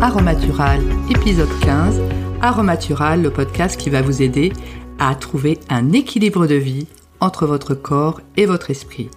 Aromatural, 0.00 0.80
épisode 1.08 1.48
15. 1.60 2.00
Aromatural, 2.42 3.22
le 3.22 3.30
podcast 3.30 3.78
qui 3.78 3.90
va 3.90 4.02
vous 4.02 4.20
aider 4.20 4.52
à 4.98 5.14
trouver 5.14 5.60
un 5.68 5.92
équilibre 5.92 6.48
de 6.48 6.56
vie 6.56 6.88
entre 7.20 7.46
votre 7.46 7.74
corps 7.74 8.20
et 8.36 8.44
votre 8.44 8.70
esprit. 8.70 9.08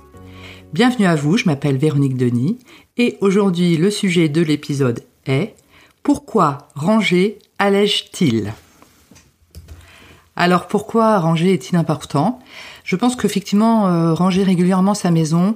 Bienvenue 0.71 1.07
à 1.07 1.15
vous, 1.15 1.37
je 1.37 1.45
m'appelle 1.45 1.77
Véronique 1.77 2.15
Denis 2.15 2.59
et 2.97 3.17
aujourd'hui 3.21 3.75
le 3.75 3.89
sujet 3.89 4.29
de 4.29 4.41
l'épisode 4.43 5.03
est 5.25 5.55
Pourquoi 6.03 6.67
ranger 6.75 7.39
allège-t-il? 7.57 8.53
Alors 10.35 10.67
pourquoi 10.67 11.17
ranger 11.17 11.53
est-il 11.53 11.75
important? 11.75 12.39
Je 12.83 12.95
pense 12.95 13.15
qu'effectivement 13.15 13.87
euh, 13.87 14.13
ranger 14.13 14.43
régulièrement 14.43 14.93
sa 14.93 15.11
maison, 15.11 15.55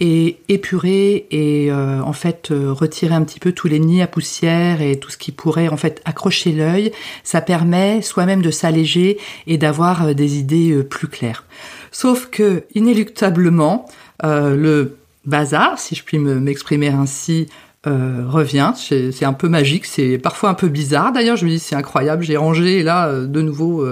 et 0.00 0.40
épurer 0.48 1.26
et 1.30 1.70
euh, 1.70 2.02
en 2.02 2.12
fait 2.12 2.50
euh, 2.50 2.72
retirer 2.72 3.14
un 3.14 3.22
petit 3.22 3.38
peu 3.38 3.52
tous 3.52 3.68
les 3.68 3.78
nids 3.78 4.02
à 4.02 4.08
poussière 4.08 4.82
et 4.82 4.98
tout 4.98 5.10
ce 5.10 5.16
qui 5.16 5.30
pourrait 5.30 5.68
en 5.68 5.76
fait 5.76 6.02
accrocher 6.04 6.50
l'œil, 6.50 6.90
ça 7.22 7.40
permet 7.40 8.02
soi-même 8.02 8.42
de 8.42 8.50
s'alléger 8.50 9.18
et 9.46 9.56
d'avoir 9.56 10.06
euh, 10.06 10.14
des 10.14 10.38
idées 10.38 10.82
plus 10.82 11.06
claires. 11.06 11.44
Sauf 11.92 12.26
que 12.26 12.64
inéluctablement 12.74 13.86
le 14.22 14.96
bazar, 15.26 15.78
si 15.78 15.94
je 15.94 16.02
puis 16.02 16.18
m'exprimer 16.18 16.88
ainsi, 16.88 17.46
revient. 17.84 18.72
C'est 18.74 19.24
un 19.24 19.32
peu 19.32 19.48
magique, 19.48 19.84
c'est 19.84 20.18
parfois 20.18 20.48
un 20.48 20.54
peu 20.54 20.68
bizarre. 20.68 21.12
D'ailleurs, 21.12 21.36
je 21.36 21.44
me 21.44 21.50
dis 21.50 21.58
c'est 21.60 21.76
incroyable, 21.76 22.24
j'ai 22.24 22.36
rangé 22.36 22.78
et 22.78 22.82
là 22.82 23.20
de 23.20 23.40
nouveau 23.42 23.86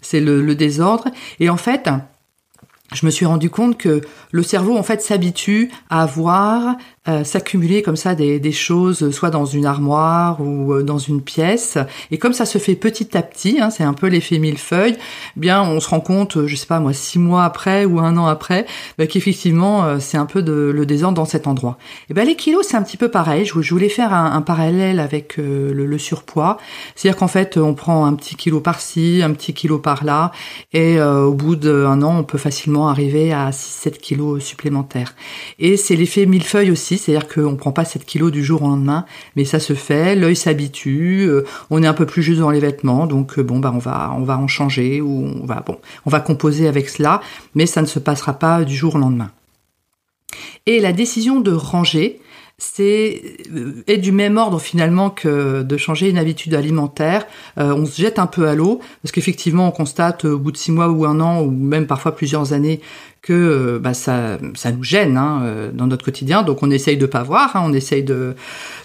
c'est 0.00 0.20
le, 0.20 0.42
le, 0.42 0.54
désordre. 0.54 1.06
Et 1.40 1.48
en 1.48 1.56
fait, 1.56 1.88
je 2.94 3.04
me 3.04 3.10
suis 3.10 3.26
rendu 3.26 3.50
compte 3.50 3.76
que 3.76 4.00
le 4.30 4.42
cerveau 4.42 4.76
en 4.76 4.82
fait 4.82 5.02
s'habitue 5.02 5.70
à 5.90 6.06
voir 6.06 6.76
euh, 7.06 7.22
s'accumuler 7.22 7.82
comme 7.82 7.96
ça 7.96 8.14
des, 8.14 8.52
choses, 8.52 9.10
soit 9.10 9.28
dans 9.28 9.44
une 9.44 9.66
armoire 9.66 10.40
ou 10.40 10.72
euh, 10.72 10.82
dans 10.82 10.96
une 10.96 11.20
pièce. 11.20 11.76
Et 12.10 12.16
comme 12.16 12.32
ça 12.32 12.46
se 12.46 12.56
fait 12.56 12.76
petit 12.76 13.14
à 13.14 13.20
petit, 13.20 13.58
hein, 13.60 13.68
c'est 13.68 13.84
un 13.84 13.92
peu 13.92 14.06
l'effet 14.06 14.38
millefeuille, 14.38 14.96
eh 15.36 15.40
bien 15.40 15.62
on 15.62 15.80
se 15.80 15.88
rend 15.90 16.00
compte, 16.00 16.46
je 16.46 16.56
sais 16.56 16.64
pas 16.64 16.80
moi, 16.80 16.94
six 16.94 17.18
mois 17.18 17.44
après 17.44 17.84
ou 17.84 18.00
un 18.00 18.16
an 18.16 18.24
après, 18.24 18.64
bah, 18.96 19.06
qu'effectivement 19.06 19.84
euh, 19.84 19.98
c'est 20.00 20.16
un 20.16 20.24
peu 20.24 20.40
de, 20.40 20.72
le 20.74 20.86
désordre 20.86 21.16
dans 21.16 21.26
cet 21.26 21.46
endroit. 21.46 21.76
Et 22.08 22.14
ben 22.14 22.26
les 22.26 22.36
kilos 22.36 22.66
c'est 22.66 22.76
un 22.78 22.82
petit 22.82 22.96
peu 22.96 23.10
pareil. 23.10 23.44
Je, 23.44 23.52
voulais 23.52 23.90
faire 23.90 24.14
un, 24.14 24.40
parallèle 24.40 24.98
avec 24.98 25.36
le, 25.36 25.72
le, 25.72 25.98
surpoids, 25.98 26.56
c'est-à-dire 26.94 27.18
qu'en 27.18 27.28
fait 27.28 27.58
on 27.58 27.74
prend 27.74 28.06
un 28.06 28.14
petit 28.14 28.34
kilo 28.34 28.60
par-ci, 28.60 29.20
un 29.22 29.32
petit 29.32 29.52
kilo 29.52 29.78
par-là, 29.78 30.32
et 30.72 31.00
au 31.00 31.34
bout 31.34 31.56
d'un 31.56 32.00
an 32.00 32.18
on 32.20 32.24
peut 32.24 32.38
facilement 32.38 32.83
arriver 32.88 33.32
à 33.32 33.50
6-7 33.50 33.98
kilos 33.98 34.42
supplémentaires. 34.42 35.14
Et 35.58 35.76
c'est 35.76 35.96
l'effet 35.96 36.26
millefeuille 36.26 36.70
aussi 36.70 36.98
c'est-à-dire 36.98 37.28
qu'on 37.28 37.52
ne 37.52 37.56
prend 37.56 37.72
pas 37.72 37.84
7 37.84 38.04
kilos 38.04 38.32
du 38.32 38.44
jour 38.44 38.62
au 38.62 38.68
lendemain, 38.68 39.04
mais 39.36 39.44
ça 39.44 39.60
se 39.60 39.74
fait, 39.74 40.14
l'œil 40.14 40.36
s'habitue, 40.36 41.26
euh, 41.28 41.44
on 41.70 41.82
est 41.82 41.86
un 41.86 41.94
peu 41.94 42.06
plus 42.06 42.22
juste 42.22 42.40
dans 42.40 42.50
les 42.50 42.60
vêtements, 42.60 43.06
donc 43.06 43.38
euh, 43.38 43.42
bon 43.42 43.58
bah 43.58 43.72
on 43.74 43.78
va 43.78 44.14
on 44.16 44.24
va 44.24 44.38
en 44.38 44.48
changer 44.48 45.00
ou 45.00 45.26
on 45.42 45.46
va 45.46 45.62
bon 45.66 45.78
on 46.06 46.10
va 46.10 46.20
composer 46.20 46.68
avec 46.68 46.88
cela, 46.88 47.20
mais 47.54 47.66
ça 47.66 47.82
ne 47.82 47.86
se 47.86 47.98
passera 47.98 48.34
pas 48.34 48.64
du 48.64 48.74
jour 48.74 48.94
au 48.94 48.98
lendemain. 48.98 49.30
Et 50.66 50.80
la 50.80 50.92
décision 50.92 51.40
de 51.40 51.52
ranger, 51.52 52.20
c'est 52.72 53.22
euh, 53.54 53.82
est 53.86 53.98
du 53.98 54.12
même 54.12 54.36
ordre 54.36 54.60
finalement 54.60 55.10
que 55.10 55.62
de 55.62 55.76
changer 55.76 56.08
une 56.08 56.18
habitude 56.18 56.54
alimentaire. 56.54 57.26
on 57.56 57.86
se 57.86 58.00
jette 58.00 58.18
un 58.18 58.26
peu 58.26 58.48
à 58.48 58.54
l'eau 58.54 58.80
parce 59.02 59.12
qu'effectivement 59.12 59.68
on 59.68 59.70
constate 59.70 60.24
au 60.24 60.38
bout 60.38 60.52
de 60.52 60.56
six 60.56 60.72
mois 60.72 60.88
ou 60.88 61.04
un 61.04 61.20
an 61.20 61.42
ou 61.42 61.50
même 61.50 61.86
parfois 61.86 62.14
plusieurs 62.14 62.52
années 62.52 62.80
que 63.24 63.32
euh, 63.32 63.78
bah, 63.78 63.94
ça, 63.94 64.38
ça 64.54 64.70
nous 64.70 64.84
gêne 64.84 65.16
hein, 65.16 65.40
euh, 65.44 65.70
dans 65.72 65.86
notre 65.86 66.04
quotidien. 66.04 66.42
Donc 66.42 66.62
on 66.62 66.70
essaye 66.70 66.96
de 66.96 67.06
pas 67.06 67.22
voir, 67.22 67.56
hein, 67.56 67.62
on 67.64 67.72
essaye 67.72 68.02
de, 68.02 68.34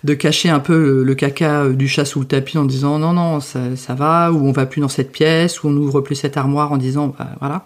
de 0.03 0.13
cacher 0.13 0.49
un 0.49 0.59
peu 0.59 1.03
le, 1.03 1.15
caca 1.15 1.63
euh, 1.63 1.73
du 1.73 1.87
chat 1.87 2.05
sous 2.05 2.21
le 2.21 2.25
tapis 2.25 2.57
en 2.57 2.65
disant 2.65 2.99
non 2.99 3.13
non 3.13 3.41
ça, 3.41 3.75
ça 3.75 3.93
va, 3.95 4.31
ou 4.31 4.47
on 4.47 4.53
va 4.53 4.65
plus 4.65 4.79
dans 4.79 4.87
cette 4.87 5.11
pièce, 5.11 5.61
ou 5.61 5.67
on 5.67 5.71
n'ouvre 5.71 5.99
plus 5.99 6.15
cette 6.15 6.37
armoire 6.37 6.71
en 6.71 6.77
disant 6.77 7.13
bah, 7.19 7.31
voilà 7.39 7.65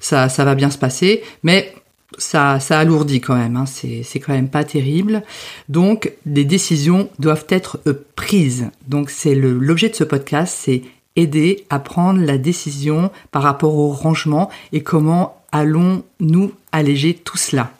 ça, 0.00 0.28
ça 0.28 0.44
va 0.44 0.54
bien 0.54 0.70
se 0.70 0.78
passer. 0.78 1.22
Mais 1.44 1.72
ça, 2.18 2.60
ça 2.60 2.78
alourdit 2.78 3.20
quand 3.20 3.36
même, 3.36 3.56
hein, 3.56 3.66
c'est, 3.66 4.18
quand 4.18 4.32
même 4.32 4.48
pas 4.48 4.64
terrible. 4.64 5.22
Donc, 5.68 6.12
des 6.26 6.44
décisions 6.44 7.08
doivent 7.18 7.46
être 7.48 7.80
prises. 8.16 8.70
Donc, 8.88 9.10
c'est 9.10 9.34
l'objet 9.34 9.88
de 9.88 9.94
ce 9.94 10.04
podcast, 10.04 10.56
c'est 10.58 10.82
aider 11.16 11.64
à 11.70 11.78
prendre 11.78 12.20
la 12.20 12.38
décision 12.38 13.10
par 13.30 13.42
rapport 13.42 13.76
au 13.76 13.90
rangement 13.90 14.50
et 14.72 14.82
comment 14.82 15.42
allons-nous 15.52 16.52
alléger 16.72 17.14
tout 17.14 17.36
cela 17.36 17.72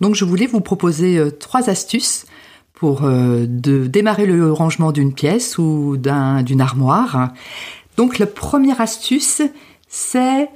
Donc 0.00 0.14
je 0.14 0.24
voulais 0.24 0.46
vous 0.46 0.60
proposer 0.60 1.18
euh, 1.18 1.30
trois 1.30 1.68
astuces 1.68 2.24
pour 2.72 3.04
euh, 3.04 3.46
démarrer 3.46 4.26
le 4.26 4.52
rangement 4.52 4.92
d'une 4.92 5.12
pièce 5.12 5.58
ou 5.58 5.96
d'une 5.96 6.60
armoire. 6.60 7.30
Donc 7.96 8.18
la 8.18 8.26
première 8.26 8.80
astuce, 8.80 9.40
c'est 9.88 10.48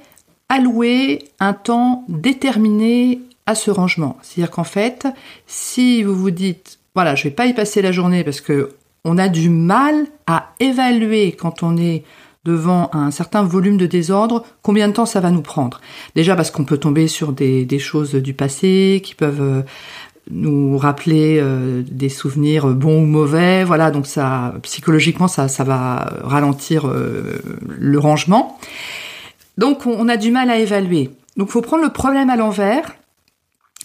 allouer 0.51 1.23
un 1.39 1.53
temps 1.53 2.03
déterminé 2.09 3.21
à 3.45 3.55
ce 3.55 3.71
rangement. 3.71 4.17
C'est-à-dire 4.21 4.51
qu'en 4.51 4.65
fait, 4.65 5.07
si 5.47 6.03
vous 6.03 6.13
vous 6.13 6.29
dites, 6.29 6.77
voilà, 6.93 7.15
je 7.15 7.23
vais 7.23 7.31
pas 7.31 7.45
y 7.45 7.53
passer 7.53 7.81
la 7.81 7.93
journée 7.93 8.25
parce 8.25 8.41
que 8.41 8.73
on 9.05 9.17
a 9.17 9.29
du 9.29 9.49
mal 9.49 10.07
à 10.27 10.49
évaluer 10.59 11.31
quand 11.31 11.63
on 11.63 11.77
est 11.77 12.03
devant 12.43 12.89
un 12.93 13.11
certain 13.11 13.43
volume 13.43 13.77
de 13.77 13.85
désordre, 13.85 14.43
combien 14.61 14.89
de 14.89 14.93
temps 14.93 15.05
ça 15.05 15.21
va 15.21 15.31
nous 15.31 15.41
prendre? 15.41 15.79
Déjà 16.15 16.35
parce 16.35 16.51
qu'on 16.51 16.65
peut 16.65 16.77
tomber 16.77 17.07
sur 17.07 17.31
des, 17.31 17.79
choses 17.79 18.13
du 18.13 18.33
passé 18.33 19.01
qui 19.03 19.15
peuvent 19.15 19.41
euh, 19.41 19.61
nous 20.29 20.77
rappeler 20.77 21.39
euh, 21.39 21.81
des 21.89 22.09
souvenirs 22.09 22.67
bons 22.67 23.03
ou 23.03 23.05
mauvais, 23.05 23.63
voilà, 23.63 23.89
donc 23.89 24.05
ça 24.05 24.55
psychologiquement 24.63 25.29
ça, 25.29 25.47
ça 25.47 25.63
va 25.63 26.13
ralentir 26.23 26.87
euh, 26.87 27.41
le 27.67 27.99
rangement. 27.99 28.59
Donc 29.61 29.85
on 29.85 30.09
a 30.09 30.17
du 30.17 30.31
mal 30.31 30.49
à 30.49 30.57
évaluer. 30.57 31.11
Donc 31.37 31.49
il 31.49 31.51
faut 31.51 31.61
prendre 31.61 31.83
le 31.83 31.91
problème 31.91 32.31
à 32.31 32.35
l'envers 32.35 32.95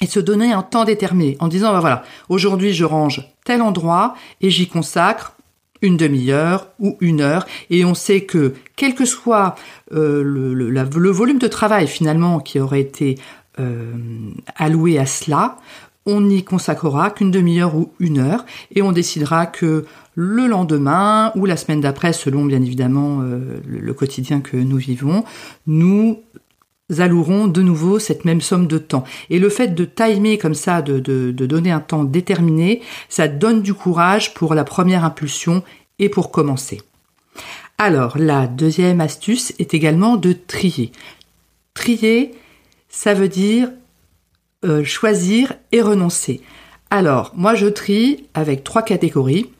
et 0.01 0.07
se 0.07 0.21
donner 0.21 0.51
un 0.55 0.63
temps 0.63 0.87
déterminé 0.87 1.37
en 1.39 1.49
disant 1.49 1.71
bah 1.71 1.81
voilà, 1.81 2.03
aujourd'hui 2.31 2.73
je 2.73 2.87
range 2.87 3.29
tel 3.45 3.61
endroit 3.61 4.15
et 4.41 4.49
j'y 4.49 4.69
consacre 4.69 5.35
une 5.83 5.99
demi-heure 5.99 6.69
ou 6.79 6.97
une 7.01 7.21
heure, 7.21 7.45
et 7.69 7.85
on 7.85 7.93
sait 7.93 8.23
que 8.23 8.55
quel 8.77 8.95
que 8.95 9.05
soit 9.05 9.57
euh, 9.93 10.23
le, 10.25 11.11
volume 11.11 11.39
de 11.39 11.47
travail 11.47 11.87
finalement 11.87 12.41
qui 12.41 12.59
aurait 12.59 12.81
été 12.81 13.19
euh, 13.59 13.93
alloué 14.57 14.99
à 14.99 15.05
cela, 15.05 15.59
on 16.07 16.21
n'y 16.21 16.45
consacrera 16.45 17.11
qu'une 17.11 17.31
demi-heure 17.31 17.77
ou 17.77 17.93
une 17.99 18.19
heure, 18.19 18.47
et 18.75 18.83
on 18.83 18.93
décidera 18.93 19.47
que 19.47 19.85
le 20.15 20.47
lendemain 20.47 21.31
ou 21.35 21.45
la 21.45 21.57
semaine 21.57 21.81
d'après, 21.81 22.13
selon 22.13 22.45
bien 22.45 22.63
évidemment 22.63 23.21
euh, 23.23 23.61
le, 23.67 23.95
quotidien 23.95 24.41
que 24.41 24.57
nous 24.57 24.79
vivons, 24.79 25.25
nous 25.67 26.23
allouerons 26.99 27.49
de 27.49 27.63
nouveau 27.63 27.99
cette 27.99 28.25
même 28.25 28.41
somme 28.41 28.67
de 28.67 28.79
temps. 28.79 29.05
Et 29.29 29.39
le 29.39 29.51
fait 29.51 29.75
de 29.75 29.85
timer 29.85 30.39
comme 30.39 30.55
ça, 30.55 30.81
de, 30.81 31.01
de, 31.01 31.47
donner 31.47 31.71
un 31.71 31.81
temps 31.81 32.05
déterminé, 32.05 32.81
ça 33.09 33.29
donne 33.29 33.61
du 33.61 33.75
courage 33.75 34.33
pour 34.33 34.55
la 34.55 34.65
première 34.65 35.05
impulsion 35.05 35.63
et 35.99 36.09
pour 36.09 36.31
commencer. 36.31 36.81
Alors, 37.77 38.17
la 38.17 38.47
deuxième 38.47 39.03
astuce 39.03 39.53
est 39.59 39.75
également 39.75 40.17
de 40.17 40.33
trier. 40.33 40.93
Trier, 41.75 42.35
ça 42.89 43.13
veut 43.13 43.29
dire 43.29 43.69
euh, 44.65 44.85
choisir 44.85 45.53
et 45.73 45.83
renoncer. 45.83 46.41
Alors, 46.91 47.33
moi 47.35 47.55
je 47.55 47.67
trie 47.67 48.27
avec 48.35 48.65
trois 48.65 48.83
catégories. 48.83 49.51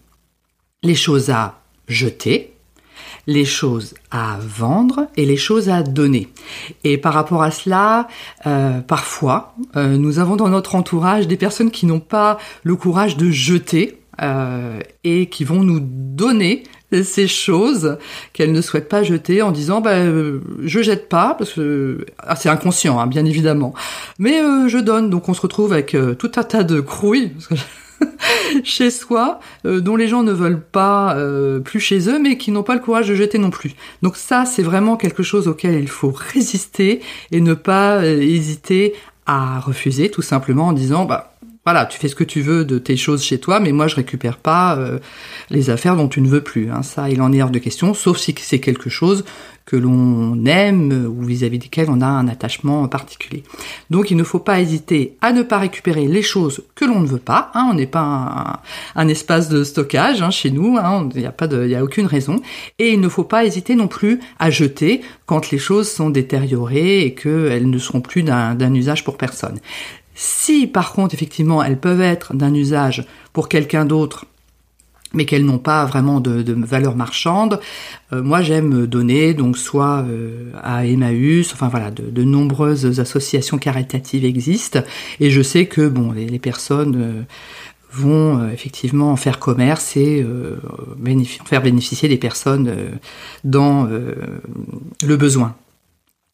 Les 0.83 0.95
choses 0.95 1.31
à 1.31 1.61
jeter, 1.89 2.57
les 3.27 3.45
choses 3.45 3.95
à 4.11 4.39
vendre 4.41 5.09
et 5.17 5.27
les 5.27 5.37
choses 5.37 5.69
à 5.69 5.83
donner. 5.83 6.29
Et 6.85 6.97
par 6.99 7.13
rapport 7.15 7.43
à 7.43 7.51
cela, 7.51 8.09
euh, 8.47 8.81
parfois, 8.81 9.55
euh, 9.77 9.97
nous 9.97 10.19
avons 10.19 10.37
dans 10.37 10.49
notre 10.49 10.75
entourage 10.75 11.27
des 11.27 11.37
personnes 11.37 11.71
qui 11.71 11.87
n'ont 11.87 12.01
pas 12.01 12.39
le 12.63 12.77
courage 12.77 13.17
de 13.17 13.31
jeter 13.31 13.99
euh, 14.23 14.79
et 15.05 15.27
qui 15.27 15.45
vont 15.45 15.63
nous 15.63 15.81
donner 15.81 16.65
ces 17.03 17.27
choses 17.27 17.99
qu'elles 18.33 18.53
ne 18.53 18.61
souhaitent 18.61 18.89
pas 18.89 19.03
jeter 19.03 19.43
en 19.43 19.51
disant 19.51 19.81
bah 19.81 20.05
je 20.63 20.83
jette 20.83 21.09
pas 21.09 21.35
parce 21.37 21.55
que 21.55 22.07
ah, 22.21 22.37
c'est 22.37 22.49
inconscient 22.49 23.01
hein, 23.01 23.09
bien 23.09 23.25
évidemment 23.25 23.75
mais 24.21 24.39
je 24.69 24.79
donne 24.79 25.11
donc 25.11 25.29
on 25.29 25.35
se 25.35 25.41
retrouve 25.41 25.73
avec 25.73 25.97
tout 26.17 26.31
un 26.37 26.45
tas 26.45 26.63
de 26.63 26.79
crouilles 26.79 27.33
chez 28.65 28.91
soi, 28.91 29.41
euh, 29.65 29.81
dont 29.81 29.97
les 29.97 30.09
gens 30.09 30.23
ne 30.23 30.33
veulent 30.33 30.61
pas 30.61 31.17
euh, 31.17 31.61
plus 31.61 31.81
chez 31.81 32.09
eux, 32.09 32.19
mais 32.19 32.37
qui 32.37 32.51
n'ont 32.51 32.63
pas 32.63 32.75
le 32.75 32.81
courage 32.81 33.09
de 33.09 33.15
jeter 33.15 33.39
non 33.39 33.51
plus. 33.51 33.75
Donc 34.03 34.17
ça, 34.17 34.45
c'est 34.45 34.63
vraiment 34.63 34.97
quelque 34.97 35.23
chose 35.23 35.49
auquel 35.49 35.81
il 35.81 35.89
faut 35.89 36.11
résister 36.35 37.01
et 37.33 37.41
ne 37.41 37.55
pas 37.55 37.97
euh, 37.97 38.21
hésiter 38.21 38.95
à 39.27 39.61
refuser, 39.61 40.11
tout 40.11 40.23
simplement 40.23 40.69
en 40.69 40.73
disant, 40.73 41.05
bah 41.05 41.36
voilà, 41.67 41.85
tu 41.85 41.99
fais 41.99 42.07
ce 42.07 42.15
que 42.15 42.23
tu 42.23 42.43
veux 42.43 42.65
de 42.65 42.79
tes 42.79 42.97
choses 42.97 43.25
chez 43.25 43.41
toi, 43.41 43.59
mais 43.59 43.73
moi 43.73 43.89
je 43.89 43.97
récupère 43.97 44.37
pas 44.37 44.77
euh, 44.77 45.01
les 45.51 45.69
affaires 45.69 45.97
dont 45.97 46.07
tu 46.07 46.21
ne 46.21 46.29
veux 46.29 46.41
plus. 46.41 46.71
Hein. 46.71 46.85
Ça, 46.85 47.11
il 47.11 47.21
en 47.21 47.33
est 47.33 47.43
hors 47.43 47.51
de 47.51 47.59
question, 47.59 47.93
sauf 47.93 48.19
si 48.19 48.33
c'est 48.39 48.61
quelque 48.61 48.89
chose 48.89 49.25
que 49.65 49.75
l'on 49.75 50.45
aime 50.47 51.13
ou 51.13 51.25
vis-à-vis 51.25 51.59
duquel 51.59 51.89
on 51.91 52.01
a 52.01 52.07
un 52.07 52.29
attachement 52.29 52.87
particulier. 52.87 53.43
Donc 53.91 54.13
il 54.13 54.17
ne 54.17 54.23
faut 54.23 54.39
pas 54.39 54.61
hésiter 54.61 55.17
à 55.21 55.33
ne 55.33 55.43
pas 55.43 55.59
récupérer 55.59 56.07
les 56.07 56.23
choses 56.23 56.63
que 56.77 56.85
l'on 56.85 57.01
ne 57.01 57.07
veut 57.07 57.19
pas. 57.19 57.51
Hein. 57.55 57.67
On 57.73 57.75
n'est 57.75 57.89
pas 57.89 58.63
un, 58.95 59.09
espace 59.09 59.49
de 59.49 59.65
stockage 59.65 60.23
hein, 60.23 60.31
chez 60.31 60.53
nous. 60.53 60.79
Il 61.17 61.21
n'y 61.21 61.27
a 61.27 61.33
pas 61.33 61.49
de, 61.49 61.67
y 61.67 61.75
a 61.75 61.83
aucune 61.83 62.07
raison. 62.07 62.41
Et 62.79 62.93
il 62.93 63.01
ne 63.01 63.09
faut 63.09 63.25
pas 63.25 63.45
hésiter 63.45 63.75
non 63.75 63.89
plus 63.89 64.21
à 64.39 64.51
jeter 64.51 65.01
quand 65.27 65.51
les 65.51 65.59
choses 65.59 65.91
sont 65.91 66.11
détériorées 66.11 67.01
et 67.01 67.15
qu'elles 67.15 67.69
ne 67.69 67.79
seront 67.79 68.01
plus 68.01 68.23
d'un 68.23 68.73
usage 68.73 69.03
pour 69.03 69.17
personne. 69.17 69.59
Si 70.19 70.67
par 70.67 70.93
contre 70.93 71.15
effectivement 71.15 71.63
elles 71.63 71.79
peuvent 71.79 72.01
être 72.01 72.35
d'un 72.35 72.55
usage 72.55 73.05
pour 73.35 73.51
quelqu'un 73.51 73.85
d'autre, 73.85 74.25
mais 75.13 75.27
qu'elles 75.27 75.45
n'ont 75.45 75.59
pas 75.59 75.85
vraiment 75.85 76.21
de, 76.21 76.53
valeur 76.53 76.97
marchande, 76.97 77.61
euh, 78.13 78.23
moi 78.23 78.41
j'aime 78.41 78.87
donner 78.87 79.35
donc 79.35 79.59
soit 79.59 80.05
euh, 80.09 80.51
à 80.63 80.87
Emmaüs, 80.87 81.53
enfin 81.53 81.69
voilà, 81.69 81.91
de, 81.91 82.25
nombreuses 82.25 82.99
associations 82.99 83.59
caritatives 83.59 84.25
existent 84.25 84.81
et 85.21 85.31
je 85.31 85.43
sais 85.43 85.67
que 85.67 85.87
bon 85.87 86.13
les, 86.13 86.39
personnes 86.39 86.97
euh, 86.97 87.23
vont 87.93 88.49
effectivement 88.51 89.13
en 89.13 89.17
faire 89.17 89.39
commerce 89.39 89.97
et 89.97 90.27
faire 91.45 91.63
bénéficier 91.63 92.09
des 92.09 92.19
personnes 92.19 92.75
dans 93.45 93.85
le 93.85 95.17
besoin. 95.17 95.55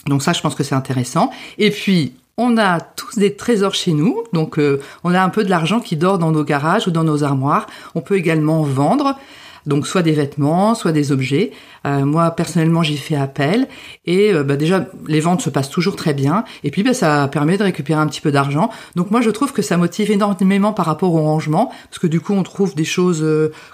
Donc 0.06 0.22
ça, 0.22 0.32
je 0.32 0.40
pense 0.40 0.56
que 0.56 0.64
c'est 0.64 0.74
intéressant. 0.74 1.30
Et 1.58 1.70
puis, 1.70 2.14
on 2.36 2.56
a 2.56 2.80
tous 2.80 3.18
des 3.18 3.34
trésors 3.34 3.74
chez 3.74 3.92
nous, 3.92 4.22
donc 4.32 4.58
euh, 4.58 4.80
on 5.04 5.14
a 5.14 5.22
un 5.22 5.28
peu 5.28 5.44
de 5.44 5.50
l'argent 5.50 5.80
qui 5.80 5.96
dort 5.96 6.18
dans 6.18 6.30
nos 6.30 6.44
garages 6.44 6.88
ou 6.88 6.90
dans 6.90 7.04
nos 7.04 7.24
armoires. 7.24 7.66
On 7.94 8.00
peut 8.00 8.16
également 8.16 8.62
vendre, 8.62 9.18
donc 9.66 9.86
soit 9.86 10.02
des 10.02 10.12
vêtements, 10.12 10.74
soit 10.74 10.92
des 10.92 11.12
objets. 11.12 11.52
Euh, 11.84 12.04
moi 12.04 12.30
personnellement 12.30 12.84
j'y 12.84 12.96
fais 12.96 13.16
appel 13.16 13.66
et 14.06 14.32
euh, 14.32 14.44
bah, 14.44 14.56
déjà 14.56 14.86
les 15.08 15.18
ventes 15.18 15.42
se 15.42 15.50
passent 15.50 15.68
toujours 15.68 15.96
très 15.96 16.14
bien 16.14 16.44
et 16.62 16.70
puis 16.70 16.84
bah, 16.84 16.94
ça 16.94 17.26
permet 17.26 17.58
de 17.58 17.64
récupérer 17.64 18.00
un 18.00 18.06
petit 18.06 18.20
peu 18.20 18.32
d'argent. 18.32 18.70
Donc 18.96 19.10
moi 19.10 19.20
je 19.20 19.30
trouve 19.30 19.52
que 19.52 19.62
ça 19.62 19.76
motive 19.76 20.10
énormément 20.10 20.72
par 20.72 20.86
rapport 20.86 21.12
au 21.12 21.20
rangement 21.20 21.70
parce 21.90 21.98
que 21.98 22.06
du 22.06 22.20
coup 22.20 22.32
on 22.32 22.42
trouve 22.44 22.74
des 22.74 22.84
choses 22.84 23.26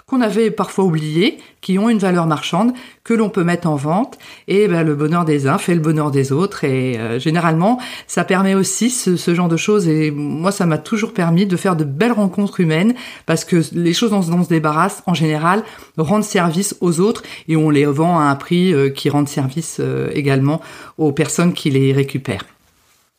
qu'on 0.05 0.21
avait 0.21 0.51
parfois 0.51 0.85
oubliées 0.85 1.37
qui 1.61 1.77
ont 1.77 1.89
une 1.89 1.99
valeur 1.99 2.25
marchande 2.27 2.73
que 3.03 3.13
l'on 3.13 3.29
peut 3.29 3.43
mettre 3.43 3.67
en 3.67 3.75
vente. 3.75 4.17
Et 4.47 4.67
ben, 4.67 4.83
le 4.83 4.95
bonheur 4.95 5.25
des 5.25 5.47
uns 5.47 5.57
fait 5.57 5.75
le 5.75 5.81
bonheur 5.81 6.11
des 6.11 6.31
autres. 6.31 6.63
Et 6.63 6.97
euh, 6.97 7.19
généralement 7.19 7.79
ça 8.07 8.23
permet 8.23 8.55
aussi 8.55 8.89
ce, 8.89 9.15
genre 9.33 9.47
de 9.47 9.57
choses. 9.57 9.87
Et 9.87 10.11
moi 10.11 10.51
ça 10.51 10.65
m'a 10.65 10.77
toujours 10.77 11.13
permis 11.13 11.45
de 11.45 11.55
faire 11.55 11.75
de 11.75 11.83
belles 11.83 12.11
rencontres 12.11 12.59
humaines 12.59 12.93
parce 13.25 13.45
que 13.45 13.61
les 13.73 13.93
choses 13.93 14.11
dont, 14.11 14.19
on 14.19 14.43
se 14.43 14.49
débarrasse 14.49 15.03
en 15.05 15.13
général 15.13 15.63
rendent 15.97 16.23
service 16.23 16.75
aux 16.81 16.99
autres 16.99 17.23
et 17.47 17.55
on 17.55 17.69
les 17.69 17.85
vend 17.85 18.19
à 18.19 18.23
un 18.23 18.35
prix 18.35 18.73
euh, 18.73 18.89
qui 18.89 19.09
rend 19.09 19.25
service 19.25 19.77
euh, 19.79 20.09
également 20.13 20.61
aux 20.97 21.11
personnes 21.11 21.53
qui 21.53 21.69
les 21.69 21.93
récupèrent. 21.93 22.45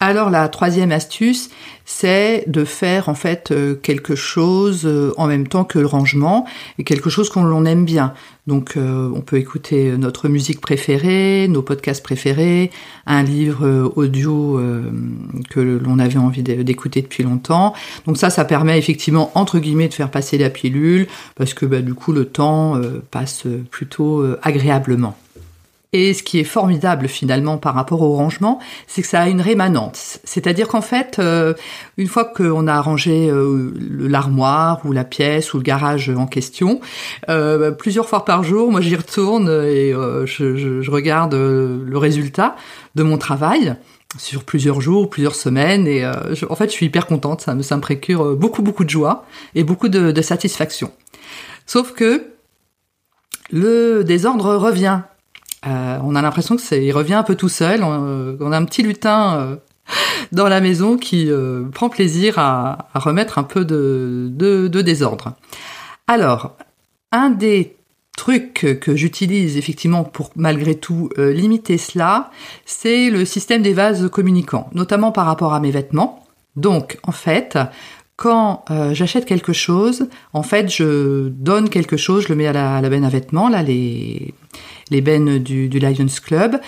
Alors 0.02 0.30
la 0.30 0.48
troisième 0.48 0.92
astuce, 0.92 1.50
c'est 1.84 2.44
de 2.46 2.64
faire 2.64 3.10
en 3.10 3.14
fait 3.14 3.50
euh, 3.50 3.74
quelque 3.74 4.14
chose 4.14 4.86
euh, 4.86 5.12
en 5.18 5.26
même 5.26 5.46
temps 5.46 5.64
que 5.64 5.78
le 5.78 5.84
rangement 5.84 6.46
et 6.78 6.84
quelque 6.84 7.10
chose 7.10 7.28
qu'on 7.28 7.66
aime 7.66 7.84
bien. 7.84 8.14
Donc 8.46 8.78
euh, 8.78 9.10
on 9.14 9.20
peut 9.20 9.36
écouter 9.36 9.98
notre 9.98 10.30
musique 10.30 10.62
préférée, 10.62 11.48
nos 11.50 11.60
podcasts 11.60 12.02
préférés, 12.02 12.70
un 13.04 13.22
livre 13.22 13.92
audio 13.94 14.58
que 15.50 15.60
l'on 15.60 15.98
avait 15.98 16.16
envie 16.16 16.42
d'écouter 16.42 17.02
depuis 17.02 17.22
longtemps. 17.22 17.74
Donc 18.06 18.16
ça, 18.16 18.30
ça 18.30 18.46
permet 18.46 18.78
effectivement 18.78 19.30
entre 19.34 19.58
guillemets 19.58 19.88
de 19.88 19.94
faire 19.94 20.10
passer 20.10 20.38
la 20.38 20.48
pilule 20.48 21.08
parce 21.34 21.52
que 21.52 21.66
bah, 21.66 21.82
du 21.82 21.92
coup 21.92 22.12
le 22.12 22.24
temps 22.24 22.80
passe 23.10 23.44
plutôt 23.70 24.24
agréablement. 24.42 25.14
Et 25.92 26.14
ce 26.14 26.22
qui 26.22 26.38
est 26.38 26.44
formidable 26.44 27.08
finalement 27.08 27.58
par 27.58 27.74
rapport 27.74 28.02
au 28.02 28.14
rangement, 28.14 28.60
c'est 28.86 29.02
que 29.02 29.08
ça 29.08 29.22
a 29.22 29.28
une 29.28 29.40
rémanence. 29.40 30.20
C'est-à-dire 30.22 30.68
qu'en 30.68 30.82
fait, 30.82 31.18
euh, 31.18 31.54
une 31.96 32.06
fois 32.06 32.24
qu'on 32.24 32.68
a 32.68 32.80
rangé 32.80 33.28
euh, 33.28 33.74
l'armoire 33.98 34.80
ou 34.84 34.92
la 34.92 35.02
pièce 35.02 35.52
ou 35.52 35.56
le 35.56 35.64
garage 35.64 36.08
en 36.08 36.28
question, 36.28 36.80
euh, 37.28 37.72
plusieurs 37.72 38.08
fois 38.08 38.24
par 38.24 38.44
jour, 38.44 38.70
moi 38.70 38.80
j'y 38.80 38.94
retourne 38.94 39.48
et 39.48 39.92
je, 40.26 40.56
je, 40.56 40.90
regarde 40.90 41.34
le 41.34 41.98
résultat 41.98 42.54
de 42.94 43.02
mon 43.02 43.18
travail 43.18 43.74
sur 44.16 44.44
plusieurs 44.44 44.80
jours, 44.80 45.10
plusieurs 45.10 45.34
semaines, 45.34 45.86
et 45.86 46.04
en 46.06 46.54
fait 46.56 46.66
je 46.66 46.72
suis 46.72 46.86
hyper 46.86 47.06
contente, 47.06 47.42
ça 47.42 47.54
me, 47.54 47.62
ça 47.62 47.76
me 47.76 47.80
précure 47.80 48.34
beaucoup 48.36 48.62
beaucoup 48.62 48.84
de 48.84 48.90
joie 48.90 49.24
et 49.54 49.62
beaucoup 49.62 49.88
de, 49.88 50.10
de 50.10 50.22
satisfaction. 50.22 50.90
Sauf 51.66 51.92
que 51.92 52.24
le 53.52 54.02
désordre 54.02 54.56
revient 54.56 55.02
euh, 55.66 55.98
on 56.02 56.14
a 56.14 56.22
l'impression 56.22 56.56
que 56.56 56.62
c'est, 56.62 56.84
il 56.84 56.92
revient 56.92 57.14
un 57.14 57.22
peu 57.22 57.34
tout 57.34 57.48
seul. 57.48 57.84
On, 57.84 58.06
euh, 58.06 58.50
a 58.50 58.56
un 58.56 58.64
petit 58.64 58.82
lutin 58.82 59.36
euh, 59.36 59.56
dans 60.32 60.48
la 60.48 60.60
maison 60.60 60.96
qui 60.96 61.30
prend 61.72 61.88
plaisir 61.88 62.38
à, 62.38 62.88
remettre 62.94 63.38
un 63.38 63.42
peu 63.42 63.64
de, 63.64 64.28
de, 64.30 64.80
désordre. 64.80 65.34
Alors, 66.06 66.56
un 67.12 67.30
des 67.30 67.76
trucs 68.16 68.78
que 68.80 68.96
j'utilise 68.96 69.56
effectivement 69.56 70.04
pour 70.04 70.30
malgré 70.36 70.74
tout 70.74 71.10
limiter 71.16 71.78
cela, 71.78 72.30
c'est 72.66 73.10
le 73.10 73.24
système 73.24 73.62
des 73.62 73.72
vases 73.72 74.08
communicants, 74.10 74.68
notamment 74.74 75.10
par 75.10 75.26
rapport 75.26 75.54
à 75.54 75.60
mes 75.60 75.70
vêtements. 75.70 76.26
Donc, 76.56 76.98
en 77.02 77.12
fait, 77.12 77.58
quand 78.16 78.64
j'achète 78.92 79.24
quelque 79.24 79.52
chose, 79.52 80.08
en 80.32 80.42
fait, 80.42 80.68
je 80.68 81.28
donne 81.28 81.68
quelque 81.68 81.96
chose, 81.96 82.24
je 82.24 82.28
le 82.28 82.36
mets 82.36 82.46
à 82.46 82.52
la, 82.52 82.76
à 82.76 82.80
la 82.80 82.88
benne 82.90 83.04
à 83.04 83.08
vêtements, 83.08 83.48
là, 83.48 83.62
les, 83.62 84.34
les 84.90 85.00
bennes 85.00 85.38
du, 85.38 85.68
Lions 85.68 86.06
Club. 86.22 86.60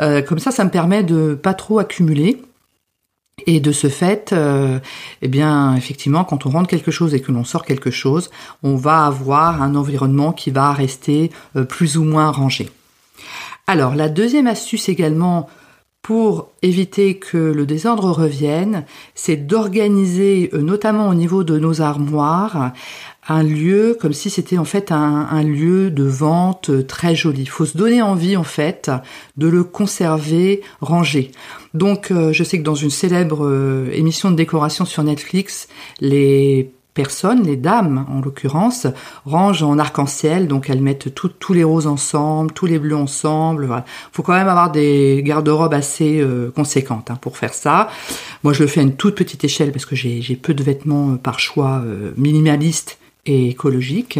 Euh, 0.00 0.22
comme 0.22 0.38
ça, 0.38 0.50
ça 0.50 0.64
me 0.64 0.70
permet 0.70 1.02
de 1.02 1.34
pas 1.34 1.54
trop 1.54 1.78
accumuler. 1.78 2.40
Et 3.46 3.60
de 3.60 3.72
ce 3.72 3.88
fait, 3.88 4.34
euh, 4.34 4.78
eh 5.22 5.28
bien, 5.28 5.74
effectivement, 5.74 6.24
quand 6.24 6.44
on 6.44 6.50
rentre 6.50 6.68
quelque 6.68 6.90
chose 6.90 7.14
et 7.14 7.20
que 7.20 7.32
l'on 7.32 7.44
sort 7.44 7.64
quelque 7.64 7.90
chose, 7.90 8.30
on 8.62 8.76
va 8.76 9.06
avoir 9.06 9.62
un 9.62 9.74
environnement 9.76 10.32
qui 10.32 10.50
va 10.50 10.72
rester 10.72 11.30
euh, 11.56 11.64
plus 11.64 11.96
ou 11.96 12.04
moins 12.04 12.30
rangé. 12.30 12.68
Alors, 13.66 13.94
la 13.94 14.08
deuxième 14.08 14.46
astuce 14.46 14.90
également 14.90 15.48
pour 16.02 16.50
éviter 16.62 17.18
que 17.18 17.36
le 17.36 17.66
désordre 17.66 18.10
revienne, 18.10 18.84
c'est 19.14 19.36
d'organiser, 19.36 20.50
notamment 20.54 21.08
au 21.08 21.14
niveau 21.14 21.44
de 21.44 21.58
nos 21.58 21.82
armoires, 21.82 22.72
un 23.28 23.42
lieu 23.42 23.96
comme 24.00 24.12
si 24.12 24.30
c'était 24.30 24.58
en 24.58 24.64
fait 24.64 24.92
un, 24.92 25.42
lieu 25.42 25.90
de 25.90 26.04
vente 26.04 26.86
très 26.86 27.14
joli. 27.14 27.42
Il 27.42 27.48
faut 27.48 27.66
se 27.66 27.76
donner 27.76 28.02
envie 28.02 28.36
en 28.36 28.44
fait 28.44 28.90
de 29.36 29.46
le 29.46 29.62
conserver 29.62 30.62
rangé. 30.80 31.30
Donc 31.74 32.10
euh, 32.10 32.32
je 32.32 32.42
sais 32.42 32.58
que 32.58 32.64
dans 32.64 32.74
une 32.74 32.90
célèbre 32.90 33.46
euh, 33.46 33.90
émission 33.92 34.30
de 34.30 34.36
décoration 34.36 34.84
sur 34.84 35.04
Netflix, 35.04 35.68
les 36.00 36.72
personnes, 36.94 37.42
les 37.42 37.56
dames 37.56 38.06
en 38.08 38.20
l'occurrence, 38.20 38.86
rangent 39.24 39.62
en 39.62 39.78
arc-en-ciel, 39.78 40.48
donc 40.48 40.70
elles 40.70 40.80
mettent 40.80 41.14
tous 41.14 41.52
les 41.52 41.64
roses 41.64 41.86
ensemble, 41.86 42.52
tous 42.52 42.66
les 42.66 42.78
bleus 42.78 42.96
ensemble. 42.96 43.66
Voilà. 43.66 43.84
Faut 44.12 44.22
quand 44.22 44.34
même 44.34 44.48
avoir 44.48 44.70
des 44.70 45.22
garde-robes 45.24 45.74
assez 45.74 46.20
euh, 46.20 46.50
conséquentes 46.50 47.10
hein, 47.10 47.18
pour 47.20 47.36
faire 47.36 47.54
ça. 47.54 47.88
Moi, 48.42 48.52
je 48.52 48.62
le 48.62 48.68
fais 48.68 48.80
à 48.80 48.82
une 48.82 48.96
toute 48.96 49.14
petite 49.14 49.44
échelle 49.44 49.72
parce 49.72 49.86
que 49.86 49.96
j'ai 49.96 50.36
peu 50.36 50.54
de 50.54 50.62
vêtements 50.62 51.16
par 51.16 51.38
choix 51.38 51.82
minimalistes 52.16 52.98
et 53.26 53.48
écologique. 53.48 54.18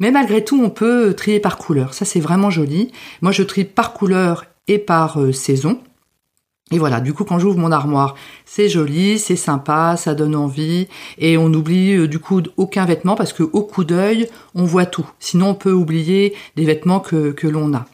Mais 0.00 0.10
malgré 0.10 0.44
tout, 0.44 0.60
on 0.62 0.70
peut 0.70 1.14
trier 1.14 1.40
par 1.40 1.58
couleur. 1.58 1.94
Ça, 1.94 2.04
c'est 2.04 2.20
vraiment 2.20 2.50
joli. 2.50 2.92
Moi, 3.20 3.32
je 3.32 3.42
trie 3.42 3.64
par 3.64 3.92
couleur 3.92 4.46
et 4.68 4.78
par 4.78 5.20
euh, 5.20 5.32
saison. 5.32 5.80
Et 6.70 6.78
voilà, 6.78 7.00
du 7.00 7.12
coup, 7.12 7.24
quand 7.24 7.38
j'ouvre 7.38 7.58
mon 7.58 7.70
armoire, 7.70 8.14
c'est 8.46 8.68
joli, 8.68 9.18
c'est 9.18 9.36
sympa, 9.36 9.96
ça 9.98 10.14
donne 10.14 10.34
envie, 10.34 10.88
et 11.18 11.36
on 11.36 11.50
n'oublie 11.50 11.94
euh, 11.94 12.08
du 12.08 12.18
coup 12.18 12.40
aucun 12.56 12.86
vêtement 12.86 13.14
parce 13.14 13.34
que 13.34 13.42
au 13.42 13.62
coup 13.62 13.84
d'œil, 13.84 14.28
on 14.54 14.64
voit 14.64 14.86
tout. 14.86 15.06
Sinon, 15.18 15.50
on 15.50 15.54
peut 15.54 15.72
oublier 15.72 16.34
des 16.56 16.64
vêtements 16.64 17.00
que, 17.00 17.32
que 17.32 17.46
l'on 17.46 17.74
a. 17.74 17.84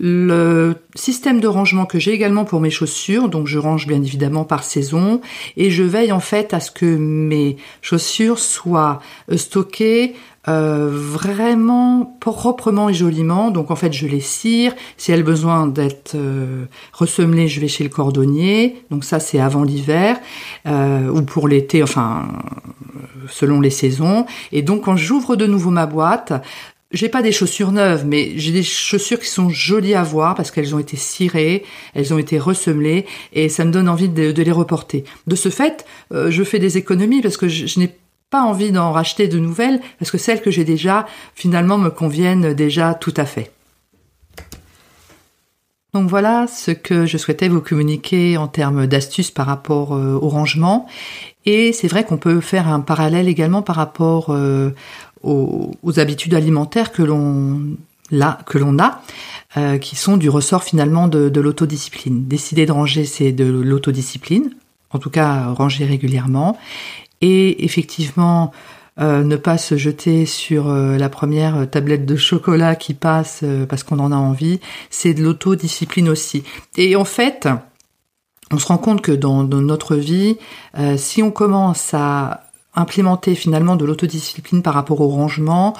Le 0.00 0.76
système 0.94 1.40
de 1.40 1.48
rangement 1.48 1.84
que 1.84 1.98
j'ai 1.98 2.12
également 2.12 2.44
pour 2.44 2.60
mes 2.60 2.70
chaussures, 2.70 3.28
donc 3.28 3.48
je 3.48 3.58
range 3.58 3.88
bien 3.88 4.00
évidemment 4.00 4.44
par 4.44 4.62
saison 4.62 5.20
et 5.56 5.70
je 5.70 5.82
veille 5.82 6.12
en 6.12 6.20
fait 6.20 6.54
à 6.54 6.60
ce 6.60 6.70
que 6.70 6.86
mes 6.86 7.56
chaussures 7.82 8.38
soient 8.38 9.00
euh, 9.32 9.36
stockées 9.36 10.14
euh, 10.46 10.88
vraiment 10.88 12.16
proprement 12.20 12.88
et 12.88 12.94
joliment. 12.94 13.50
Donc 13.50 13.72
en 13.72 13.76
fait, 13.76 13.92
je 13.92 14.06
les 14.06 14.20
cire. 14.20 14.72
Si 14.96 15.10
elles 15.10 15.22
ont 15.22 15.24
besoin 15.24 15.66
d'être 15.66 16.14
euh, 16.14 16.66
ressemelées, 16.92 17.48
je 17.48 17.60
vais 17.60 17.66
chez 17.66 17.82
le 17.82 17.90
cordonnier. 17.90 18.84
Donc 18.92 19.02
ça, 19.02 19.18
c'est 19.18 19.40
avant 19.40 19.64
l'hiver 19.64 20.20
ou 20.64 21.22
pour 21.22 21.48
l'été, 21.48 21.82
enfin 21.82 22.28
selon 23.28 23.60
les 23.60 23.70
saisons. 23.70 24.26
Et 24.52 24.62
donc 24.62 24.84
quand 24.84 24.96
j'ouvre 24.96 25.34
de 25.34 25.46
nouveau 25.46 25.70
ma 25.70 25.86
boîte, 25.86 26.32
j'ai 26.90 27.10
pas 27.10 27.20
des 27.20 27.32
chaussures 27.32 27.70
neuves, 27.70 28.06
mais 28.06 28.32
j'ai 28.36 28.52
des 28.52 28.62
chaussures 28.62 29.20
qui 29.20 29.28
sont 29.28 29.50
jolies 29.50 29.94
à 29.94 30.02
voir 30.02 30.34
parce 30.34 30.50
qu'elles 30.50 30.74
ont 30.74 30.78
été 30.78 30.96
cirées, 30.96 31.64
elles 31.94 32.14
ont 32.14 32.18
été 32.18 32.38
ressemelées 32.38 33.04
et 33.34 33.50
ça 33.50 33.64
me 33.66 33.72
donne 33.72 33.88
envie 33.88 34.08
de, 34.08 34.42
les 34.42 34.52
reporter. 34.52 35.04
De 35.26 35.36
ce 35.36 35.50
fait, 35.50 35.84
euh, 36.12 36.30
je 36.30 36.42
fais 36.44 36.58
des 36.58 36.78
économies 36.78 37.20
parce 37.20 37.36
que 37.36 37.48
je, 37.48 37.78
n'ai 37.78 37.94
pas 38.30 38.40
envie 38.40 38.72
d'en 38.72 38.92
racheter 38.92 39.28
de 39.28 39.38
nouvelles 39.38 39.80
parce 39.98 40.10
que 40.10 40.18
celles 40.18 40.40
que 40.40 40.50
j'ai 40.50 40.64
déjà 40.64 41.06
finalement 41.34 41.76
me 41.76 41.90
conviennent 41.90 42.54
déjà 42.54 42.94
tout 42.94 43.14
à 43.18 43.26
fait. 43.26 43.52
Donc 45.94 46.08
voilà 46.08 46.46
ce 46.46 46.70
que 46.70 47.06
je 47.06 47.16
souhaitais 47.16 47.48
vous 47.48 47.62
communiquer 47.62 48.36
en 48.36 48.46
termes 48.46 48.86
d'astuces 48.86 49.30
par 49.30 49.46
rapport 49.46 49.94
euh, 49.94 50.18
au 50.20 50.28
rangement. 50.28 50.86
Et 51.46 51.72
c'est 51.72 51.88
vrai 51.88 52.04
qu'on 52.04 52.18
peut 52.18 52.42
faire 52.42 52.68
un 52.68 52.80
parallèle 52.80 53.26
également 53.26 53.62
par 53.62 53.76
rapport 53.76 54.26
euh, 54.28 54.74
aux, 55.22 55.98
habitudes 55.98 56.34
alimentaires 56.34 56.92
que 56.92 57.02
l'on 57.02 57.76
a, 58.20 58.38
que 58.46 58.58
l'on 58.58 58.78
a 58.78 59.02
euh, 59.56 59.78
qui 59.78 59.96
sont 59.96 60.16
du 60.16 60.28
ressort 60.28 60.62
finalement 60.62 61.08
de, 61.08 61.40
l'autodiscipline. 61.40 62.26
Décider 62.26 62.66
de 62.66 62.72
ranger, 62.72 63.04
c'est 63.04 63.32
de 63.32 63.44
l'autodiscipline, 63.44 64.50
en 64.90 64.98
tout 64.98 65.10
cas 65.10 65.46
ranger 65.46 65.86
régulièrement, 65.86 66.58
et 67.20 67.64
effectivement 67.64 68.52
euh, 69.00 69.22
ne 69.22 69.36
pas 69.36 69.58
se 69.58 69.76
jeter 69.76 70.26
sur 70.26 70.68
euh, 70.68 70.96
la 70.96 71.08
première 71.08 71.68
tablette 71.70 72.04
de 72.04 72.16
chocolat 72.16 72.74
qui 72.76 72.94
passe 72.94 73.44
parce 73.68 73.84
qu'on 73.84 74.00
en 74.00 74.12
a 74.12 74.16
envie, 74.16 74.60
c'est 74.90 75.14
de 75.14 75.22
l'autodiscipline 75.22 76.08
aussi. 76.08 76.42
Et 76.76 76.94
en 76.96 77.04
fait, 77.04 77.48
on 78.50 78.58
se 78.58 78.66
rend 78.66 78.78
compte 78.78 79.02
que 79.02 79.12
dans 79.12 79.44
notre 79.44 79.96
vie, 79.96 80.36
si 80.96 81.22
on 81.22 81.30
commence 81.30 81.92
à 81.92 82.47
implémenter 82.78 83.34
finalement 83.34 83.76
de 83.76 83.84
l'autodiscipline 83.84 84.62
par 84.62 84.74
rapport 84.74 85.00
au 85.00 85.08
rangement, 85.08 85.74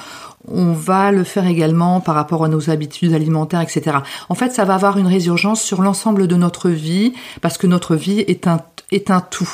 on 0.46 0.72
va 0.72 1.12
le 1.12 1.24
faire 1.24 1.46
également 1.46 2.00
par 2.00 2.14
rapport 2.14 2.44
à 2.44 2.48
nos 2.48 2.70
habitudes 2.70 3.12
alimentaires, 3.12 3.60
etc. 3.60 3.98
En 4.28 4.34
fait, 4.34 4.50
ça 4.50 4.64
va 4.64 4.74
avoir 4.74 4.98
une 4.98 5.06
résurgence 5.06 5.62
sur 5.62 5.82
l'ensemble 5.82 6.26
de 6.26 6.36
notre 6.36 6.70
vie, 6.70 7.12
parce 7.40 7.58
que 7.58 7.66
notre 7.66 7.96
vie 7.96 8.20
est 8.20 8.46
un, 8.46 8.60
est 8.90 9.10
un 9.10 9.20
tout. 9.20 9.50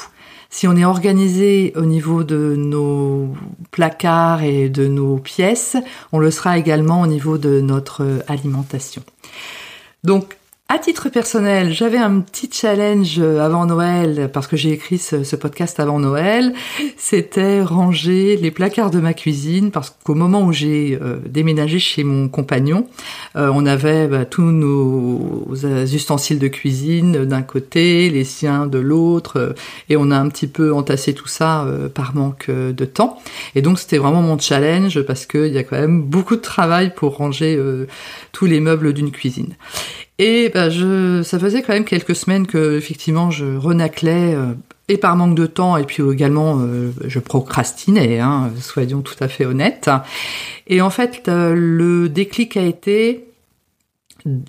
Si 0.50 0.68
on 0.68 0.76
est 0.76 0.84
organisé 0.84 1.72
au 1.76 1.84
niveau 1.84 2.22
de 2.22 2.54
nos 2.56 3.34
placards 3.72 4.44
et 4.44 4.68
de 4.68 4.86
nos 4.86 5.16
pièces, 5.16 5.76
on 6.12 6.20
le 6.20 6.30
sera 6.30 6.58
également 6.58 7.00
au 7.00 7.08
niveau 7.08 7.38
de 7.38 7.60
notre 7.60 8.22
alimentation. 8.28 9.02
Donc, 10.04 10.36
à 10.70 10.78
titre 10.78 11.10
personnel, 11.10 11.74
j'avais 11.74 11.98
un 11.98 12.20
petit 12.20 12.48
challenge 12.50 13.18
avant 13.18 13.66
Noël, 13.66 14.30
parce 14.32 14.46
que 14.46 14.56
j'ai 14.56 14.72
écrit 14.72 14.96
ce, 14.96 15.36
podcast 15.36 15.78
avant 15.78 15.98
Noël. 15.98 16.54
C'était 16.96 17.62
ranger 17.62 18.38
les 18.38 18.50
placards 18.50 18.90
de 18.90 18.98
ma 18.98 19.12
cuisine, 19.12 19.70
parce 19.70 19.94
qu'au 20.04 20.14
moment 20.14 20.42
où 20.42 20.52
j'ai 20.52 20.98
euh, 21.00 21.18
déménagé 21.28 21.78
chez 21.78 22.02
mon 22.02 22.30
compagnon, 22.30 22.88
euh, 23.36 23.52
on 23.54 23.66
avait 23.66 24.08
bah, 24.08 24.24
tous 24.24 24.42
nos 24.42 25.54
ustensiles 25.84 26.38
de 26.38 26.48
cuisine 26.48 27.26
d'un 27.26 27.42
côté, 27.42 28.08
les 28.08 28.24
siens 28.24 28.66
de 28.66 28.78
l'autre, 28.78 29.36
euh, 29.36 29.52
et 29.90 29.98
on 29.98 30.10
a 30.10 30.16
un 30.16 30.30
petit 30.30 30.46
peu 30.46 30.72
entassé 30.72 31.12
tout 31.12 31.28
ça 31.28 31.68
par 31.92 32.14
manque 32.14 32.50
de 32.50 32.84
temps. 32.86 33.18
Et 33.54 33.60
donc 33.60 33.78
c'était 33.78 33.98
vraiment 33.98 34.22
mon 34.22 34.38
challenge, 34.38 35.02
parce 35.02 35.26
qu'il 35.26 35.52
y 35.52 35.58
a 35.58 35.62
quand 35.62 35.78
même 35.78 36.00
beaucoup 36.00 36.36
de 36.36 36.40
travail 36.40 36.94
pour 36.94 37.18
ranger 37.18 37.60
tous 38.32 38.46
les 38.46 38.60
meubles 38.60 38.94
d'une 38.94 39.10
cuisine. 39.10 39.54
Et 40.18 40.50
bah, 40.54 40.70
je, 40.70 41.22
ça 41.22 41.38
faisait 41.38 41.62
quand 41.62 41.72
même 41.72 41.84
quelques 41.84 42.14
semaines 42.14 42.46
que 42.46 42.76
effectivement 42.76 43.30
je 43.30 43.56
renaclais 43.56 44.34
euh, 44.34 44.54
et 44.88 44.96
par 44.96 45.16
manque 45.16 45.34
de 45.34 45.46
temps 45.46 45.76
et 45.76 45.84
puis 45.84 46.04
également 46.08 46.60
euh, 46.60 46.92
je 47.04 47.18
procrastinais, 47.18 48.20
hein, 48.20 48.52
soyons 48.60 49.02
tout 49.02 49.16
à 49.18 49.26
fait 49.26 49.44
honnêtes. 49.44 49.90
Et 50.68 50.80
en 50.80 50.90
fait 50.90 51.28
euh, 51.28 51.54
le 51.56 52.08
déclic 52.08 52.56
a 52.56 52.62
été 52.62 53.28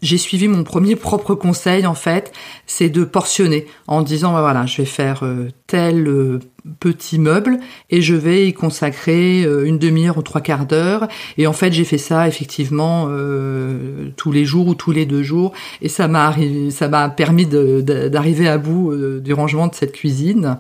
j'ai 0.02 0.18
suivi 0.18 0.48
mon 0.48 0.64
premier 0.64 0.96
propre 0.96 1.36
conseil 1.36 1.86
en 1.88 1.96
fait, 1.96 2.32
c'est 2.68 2.90
de 2.90 3.04
portionner 3.04 3.66
en 3.88 4.04
disant 4.04 4.34
bah, 4.34 4.42
voilà, 4.42 4.66
je 4.68 4.78
vais 4.78 4.86
faire 4.86 5.24
tel 5.68 6.40
petit 6.80 7.20
meuble 7.20 7.60
et 7.90 8.02
je 8.02 8.16
vais 8.16 8.48
y 8.48 8.54
consacrer 8.54 9.44
euh, 9.44 9.66
une 9.66 9.78
demi-heure 9.78 10.18
ou 10.18 10.22
trois 10.22 10.42
quarts 10.42 10.66
d'heure. 10.66 11.08
Et 11.38 11.48
en 11.48 11.54
fait, 11.54 11.72
j'ai 11.72 11.84
fait 11.84 11.98
ça 11.98 12.28
effectivement 12.28 13.08
euh, 13.10 14.10
tous 14.18 14.32
les 14.32 14.46
jours 14.46 14.68
ou 14.68 14.76
tous 14.76 14.92
les 14.92 15.06
deux 15.06 15.24
jours 15.24 15.54
et 15.82 15.90
ça 15.90 16.08
m'a 16.08 16.36
ça 16.72 16.88
m'a 16.88 17.10
permis 17.10 17.46
d'arriver 17.46 18.48
à 18.48 18.58
bout 18.58 18.92
euh, 18.92 19.20
du 19.20 19.34
rangement 19.34 19.68
de 19.68 19.76
cette 19.76 19.92
cuisine 19.92 20.58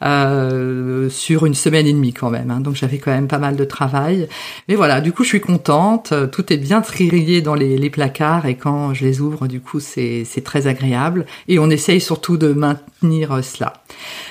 sur 0.00 1.46
une 1.46 1.54
semaine 1.54 1.86
et 1.86 1.92
demie 1.92 2.12
quand 2.12 2.30
même. 2.30 2.50
Hein. 2.50 2.60
Donc 2.60 2.76
j'avais 2.76 2.98
quand 2.98 3.10
même 3.10 3.28
pas 3.28 3.38
mal 3.38 3.56
de 3.56 3.64
travail. 3.64 4.28
Mais 4.68 4.74
voilà, 4.74 5.00
du 5.00 5.12
coup, 5.12 5.24
je 5.24 5.28
suis 5.28 5.40
contente. 5.40 6.12
Tout 6.30 6.52
est 6.52 6.56
bien 6.56 6.80
trié 6.80 7.42
dans 7.42 7.54
les, 7.54 7.76
les 7.76 7.90
placards 7.90 8.46
et 8.46 8.54
quand 8.54 8.94
je 8.94 9.04
les 9.04 9.20
ouvre, 9.20 9.48
du 9.48 9.60
coup, 9.60 9.80
c'est 9.80 10.24
très 10.44 10.66
agréable. 10.66 11.26
Et 11.48 11.58
on 11.58 11.68
essaye 11.70 12.00
surtout 12.00 12.36
de 12.36 12.52
maintenir 12.52 13.42
cela. 13.42 13.72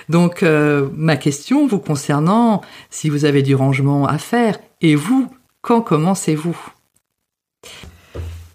Donc 0.09 0.43
ma 0.95 1.16
question 1.17 1.67
vous 1.67 1.79
concernant, 1.79 2.61
si 2.89 3.09
vous 3.09 3.25
avez 3.25 3.41
du 3.41 3.55
rangement 3.55 4.07
à 4.07 4.17
faire, 4.17 4.59
et 4.81 4.95
vous, 4.95 5.27
quand 5.61 5.81
commencez-vous? 5.81 6.57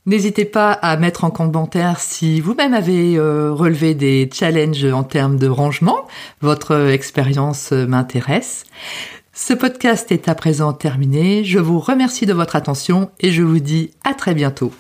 N'hésitez 0.05 0.45
pas 0.45 0.73
à 0.73 0.97
mettre 0.97 1.23
en 1.23 1.31
commentaire 1.31 2.01
si 2.01 2.41
vous-même 2.41 2.75
avez 2.75 3.17
euh, 3.17 3.53
relevé 3.53 3.95
des 3.95 4.29
challenges 4.33 4.85
en 4.85 5.05
termes 5.05 5.39
de 5.39 5.47
rangement. 5.47 6.09
Votre 6.41 6.89
expérience 6.89 7.71
m'intéresse. 7.71 8.65
Ce 9.33 9.55
podcast 9.55 10.11
est 10.11 10.29
à 10.29 10.35
présent 10.35 10.73
terminé. 10.73 11.45
Je 11.45 11.59
vous 11.59 11.79
remercie 11.79 12.27
de 12.27 12.33
votre 12.33 12.57
attention 12.57 13.11
et 13.21 13.31
je 13.31 13.43
vous 13.43 13.61
dis 13.61 13.93
à 14.05 14.13
très 14.13 14.35
bientôt. 14.35 14.73